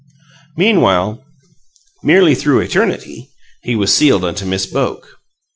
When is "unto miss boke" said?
4.25-5.19